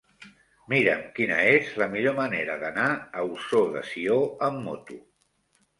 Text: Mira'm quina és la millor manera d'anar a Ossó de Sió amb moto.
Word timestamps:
Mira'm 0.71 1.03
quina 1.19 1.37
és 1.51 1.69
la 1.83 1.89
millor 1.93 2.17
manera 2.21 2.57
d'anar 2.65 2.89
a 2.97 3.27
Ossó 3.37 3.65
de 3.79 3.87
Sió 3.95 4.21
amb 4.51 4.69
moto. 4.71 5.01